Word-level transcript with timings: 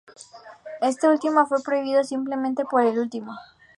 Este 0.81 1.07
último 1.07 1.45
fue 1.45 1.61
prohibido, 1.61 2.03
simplemente 2.03 2.65
por 2.65 2.81
el 2.83 3.07
título. 3.07 3.37